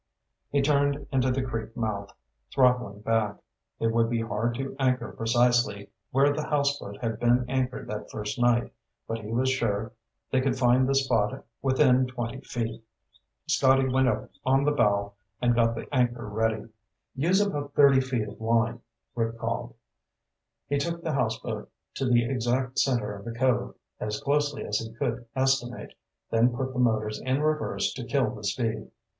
He 0.49 0.63
turned 0.63 1.05
into 1.11 1.29
the 1.29 1.43
creek 1.43 1.77
mouth, 1.77 2.09
throttling 2.51 3.01
back. 3.01 3.35
It 3.79 3.89
would 3.93 4.09
be 4.09 4.21
hard 4.21 4.55
to 4.55 4.75
anchor 4.79 5.11
precisely 5.11 5.91
where 6.09 6.33
the 6.33 6.47
houseboat 6.47 6.97
had 7.03 7.19
been 7.19 7.45
anchored 7.47 7.87
that 7.89 8.09
first 8.09 8.39
night, 8.39 8.73
but 9.07 9.19
he 9.19 9.31
was 9.31 9.47
sure 9.51 9.91
they 10.31 10.41
could 10.41 10.57
find 10.57 10.89
the 10.89 10.95
spot 10.95 11.45
within 11.61 12.07
twenty 12.07 12.41
feet. 12.41 12.83
Scotty 13.45 13.87
went 13.87 14.07
up 14.07 14.31
on 14.43 14.63
the 14.63 14.71
bow 14.71 15.13
and 15.39 15.53
got 15.53 15.75
the 15.75 15.85
anchor 15.93 16.27
ready. 16.27 16.65
"Use 17.13 17.39
about 17.39 17.75
thirty 17.75 18.01
feet 18.01 18.27
of 18.27 18.41
line," 18.41 18.81
Rick 19.13 19.37
called. 19.37 19.75
He 20.67 20.79
took 20.79 21.03
the 21.03 21.13
houseboat 21.13 21.69
to 21.97 22.05
the 22.09 22.25
exact 22.25 22.79
center 22.79 23.13
of 23.13 23.23
the 23.23 23.35
cove, 23.35 23.75
as 23.99 24.19
closely 24.19 24.63
as 24.65 24.79
he 24.79 24.91
could 24.93 25.27
estimate, 25.35 25.93
then 26.31 26.55
put 26.57 26.73
the 26.73 26.79
motors 26.79 27.21
in 27.23 27.43
reverse 27.43 27.93
to 27.93 28.03
kill 28.03 28.31
the 28.33 28.43
speed. 28.43 28.89